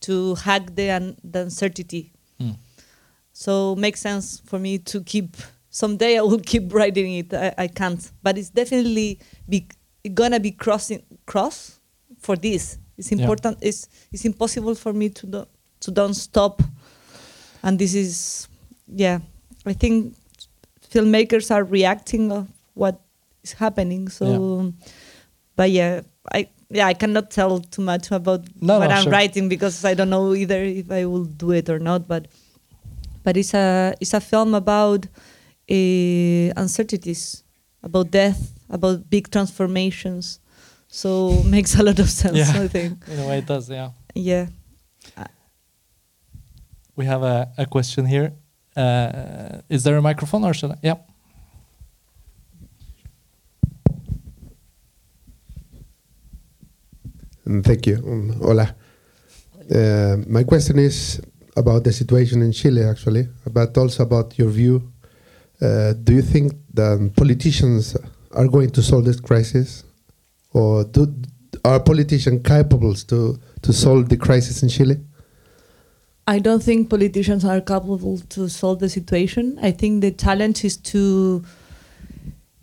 [0.00, 2.12] to hack the un- the uncertainty.
[2.40, 2.56] Mm.
[3.32, 5.36] So makes sense for me to keep.
[5.70, 7.32] Someday I will keep writing it.
[7.34, 9.66] I, I can't, but it's definitely be
[10.14, 11.79] gonna be crossing cross
[12.20, 12.78] for this.
[12.98, 13.18] It's Yeah.
[13.20, 13.58] important.
[13.60, 15.44] It's it's impossible for me to do,
[15.80, 16.62] to don't stop.
[17.62, 18.48] And this is,
[18.86, 19.18] yeah,
[19.66, 20.14] I think
[20.92, 23.00] filmmakers are reacting of what
[23.42, 24.08] is happening.
[24.08, 24.72] So,
[25.56, 26.00] but yeah,
[26.32, 29.12] I yeah I cannot tell too much about No, what no, I'm sure.
[29.12, 32.06] writing because I don't know either if I will do it or not.
[32.08, 32.28] But
[33.24, 35.06] but it's a it's a film about
[35.70, 37.44] uh, uncertainties,
[37.82, 40.40] about death, about big transformations.
[40.90, 42.36] So makes a lot of sense.
[42.36, 42.62] Yeah.
[42.62, 43.04] I think.
[43.08, 43.70] In a way, it does.
[43.70, 43.90] Yeah.
[44.14, 44.46] Yeah.
[46.96, 48.32] We have a, a question here.
[48.76, 50.78] Uh, is there a microphone or should I?
[50.82, 50.96] Yeah.
[57.46, 57.96] Mm, Thank you.
[58.06, 58.74] Um, hola.
[59.74, 61.20] Uh, my question is
[61.56, 64.92] about the situation in Chile, actually, but also about your view.
[65.60, 67.96] Uh, do you think that politicians
[68.32, 69.84] are going to solve this crisis,
[70.52, 71.14] or do,
[71.64, 74.96] are politicians capable to to solve the crisis in Chile?
[76.26, 79.58] I don't think politicians are capable to solve the situation.
[79.62, 81.44] I think the challenge is to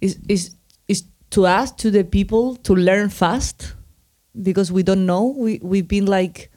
[0.02, 0.56] is is
[0.88, 3.74] is to ask to the people to learn fast
[4.42, 5.36] because we don't know.
[5.38, 6.52] We we've been like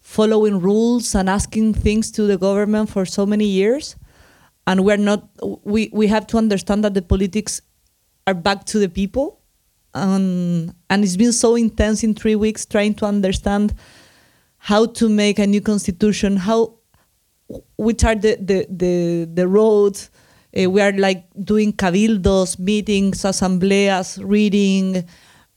[0.00, 3.96] following rules and asking things to the government for so many years
[4.66, 5.28] and we're not
[5.64, 7.60] we we have to understand that the politics
[8.26, 9.40] are back to the people
[9.96, 13.74] and it's been so intense in three weeks trying to understand
[14.58, 16.74] how to make a new constitution, how
[17.76, 20.10] which are the the the, the roads.
[20.56, 25.04] Uh, we are like doing cabildos, meetings, asambleas, reading,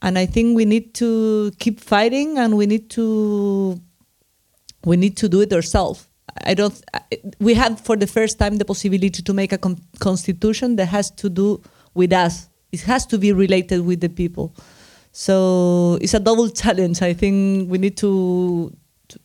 [0.01, 3.79] and I think we need to keep fighting, and we need to
[4.85, 6.07] we need to do it ourselves.
[6.45, 6.73] I don't.
[7.39, 11.11] We have for the first time the possibility to make a con- constitution that has
[11.11, 11.61] to do
[11.93, 12.48] with us.
[12.71, 14.55] It has to be related with the people.
[15.11, 17.01] So it's a double challenge.
[17.01, 18.71] I think we need to,
[19.09, 19.19] to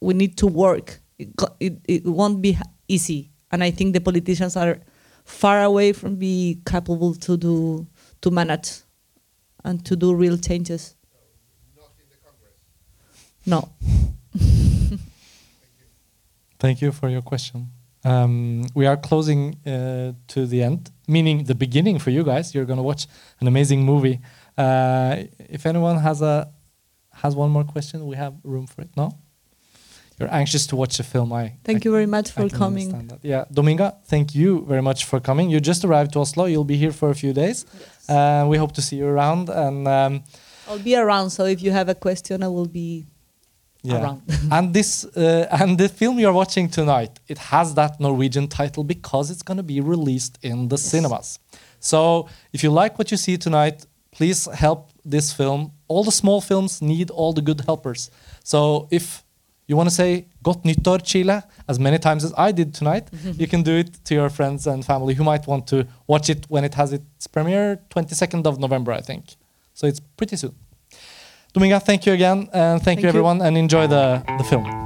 [0.00, 1.00] we need to work.
[1.18, 1.28] It,
[1.60, 4.78] it, it won't be easy, and I think the politicians are
[5.24, 7.86] far away from being capable to do
[8.20, 8.80] to manage
[9.64, 10.96] and to do real changes.
[13.44, 13.68] No.
[16.58, 17.68] Thank you for your question.
[18.06, 22.54] Um, we are closing uh, to the end, meaning the beginning for you guys.
[22.54, 23.06] You're going to watch
[23.40, 24.20] an amazing movie.
[24.56, 25.24] Uh,
[25.56, 26.48] if anyone has a
[27.22, 28.90] has one more question, we have room for it.
[28.96, 29.06] No,
[30.18, 31.32] you're anxious to watch the film.
[31.32, 32.88] I Thank I you very much for coming.
[33.22, 35.50] Yeah, Dominga, thank you very much for coming.
[35.50, 36.44] You just arrived to Oslo.
[36.46, 37.66] You'll be here for a few days.
[38.08, 39.48] Uh, we hope to see you around.
[39.48, 40.24] And um,
[40.68, 43.06] I'll be around, so if you have a question, I will be
[43.86, 44.22] yeah, around.
[44.52, 49.30] and this uh, and the film you're watching tonight, it has that Norwegian title because
[49.30, 51.38] it's going to be released in the cinemas.
[51.80, 55.72] So if you like what you see tonight, please help this film.
[55.88, 58.10] All the small films need all the good helpers.
[58.42, 59.22] So if
[59.68, 63.08] you want to say "Godt nyttår Chile" as many times as I did tonight,
[63.40, 66.46] you can do it to your friends and family who might want to watch it
[66.48, 69.36] when it has its premiere, 22nd of November, I think.
[69.74, 70.54] So it's pretty soon.
[71.56, 73.08] Dominga, thank you again, and thank, Thank you you.
[73.08, 74.85] everyone, and enjoy the, the film.